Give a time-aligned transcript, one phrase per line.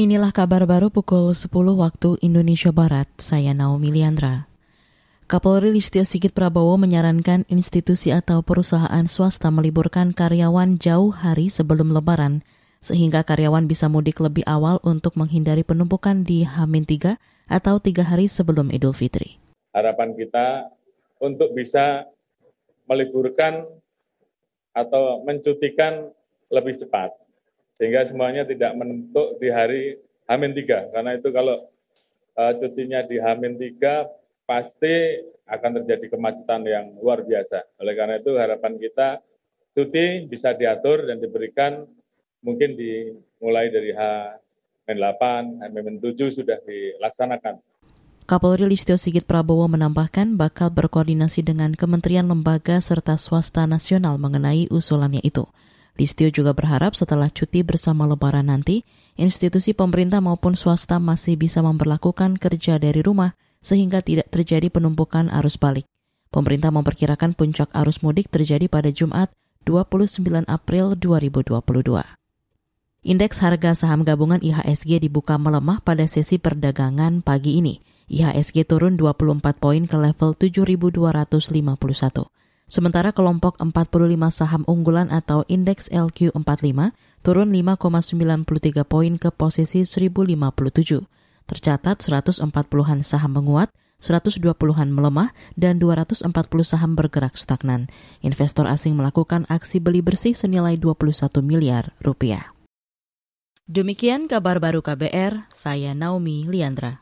[0.00, 3.04] Inilah kabar baru pukul 10 waktu Indonesia Barat.
[3.20, 4.48] Saya Naomi Liandra.
[5.28, 12.40] Kapolri Listio Sigit Prabowo menyarankan institusi atau perusahaan swasta meliburkan karyawan jauh hari sebelum lebaran,
[12.80, 17.20] sehingga karyawan bisa mudik lebih awal untuk menghindari penumpukan di Hamin 3
[17.52, 19.36] atau tiga hari sebelum Idul Fitri.
[19.76, 20.72] Harapan kita
[21.20, 22.08] untuk bisa
[22.88, 23.68] meliburkan
[24.72, 26.08] atau mencutikan
[26.48, 27.12] lebih cepat
[27.80, 29.96] sehingga semuanya tidak menentuk di hari
[30.28, 31.56] Hamin 3 karena itu kalau
[32.36, 35.16] uh, cutinya di Hamin 3 pasti
[35.48, 37.80] akan terjadi kemacetan yang luar biasa.
[37.80, 39.24] Oleh karena itu harapan kita
[39.72, 41.88] cuti bisa diatur dan diberikan
[42.44, 45.22] mungkin dimulai dari H-8,
[45.64, 47.64] H-7 sudah dilaksanakan.
[48.28, 55.18] Kapolri Listio Sigit Prabowo menambahkan bakal berkoordinasi dengan kementerian lembaga serta swasta nasional mengenai usulannya
[55.26, 55.50] itu.
[56.00, 58.88] Listio juga berharap setelah cuti bersama lebaran nanti,
[59.20, 65.60] institusi pemerintah maupun swasta masih bisa memperlakukan kerja dari rumah sehingga tidak terjadi penumpukan arus
[65.60, 65.84] balik.
[66.32, 69.28] Pemerintah memperkirakan puncak arus mudik terjadi pada Jumat
[69.68, 71.60] 29 April 2022.
[73.04, 77.84] Indeks harga saham gabungan IHSG dibuka melemah pada sesi perdagangan pagi ini.
[78.08, 82.39] IHSG turun 24 poin ke level 7.251.
[82.70, 86.94] Sementara kelompok 45 saham unggulan atau indeks LQ45
[87.26, 91.02] turun 5,93 poin ke posisi 1057.
[91.50, 96.30] Tercatat 140-an saham menguat, 120-an melemah, dan 240
[96.62, 97.90] saham bergerak stagnan.
[98.22, 102.54] Investor asing melakukan aksi beli bersih senilai 21 miliar rupiah.
[103.70, 106.98] Demikian kabar baru KBR, saya Naomi Liandra.